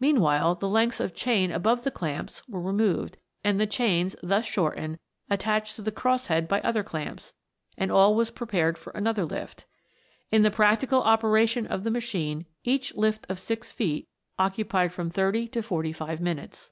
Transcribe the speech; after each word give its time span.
Meanwhile, 0.00 0.54
the 0.54 0.66
lengths 0.68 0.98
of 0.98 1.10
the 1.10 1.16
chain 1.18 1.52
above 1.52 1.84
the 1.84 1.90
clamps 1.90 2.42
were 2.48 2.58
re 2.58 2.62
THE 2.74 2.82
WONDERFUL 2.82 3.00
LAMP. 3.02 3.14
335 3.44 3.44
moved, 3.44 3.44
and 3.44 3.60
the 3.60 3.70
chains 3.70 4.16
thus 4.22 4.44
shortened 4.46 4.98
attached 5.28 5.76
to 5.76 5.82
the 5.82 5.92
cross 5.92 6.28
head 6.28 6.48
by 6.48 6.62
other 6.62 6.82
clamps, 6.82 7.34
and 7.76 7.92
all 7.92 8.14
was 8.14 8.30
prepared 8.30 8.78
for 8.78 8.92
another 8.94 9.26
lift. 9.26 9.66
In 10.30 10.40
the 10.42 10.50
practical 10.50 11.02
operation 11.02 11.66
of 11.66 11.84
the 11.84 11.90
machine 11.90 12.46
each 12.64 12.94
lift 12.94 13.26
of 13.28 13.38
six 13.38 13.72
feet 13.72 14.08
occupied 14.38 14.94
from 14.94 15.10
thirty 15.10 15.46
to 15.48 15.60
forty 15.62 15.92
five 15.92 16.18
minutes. 16.18 16.70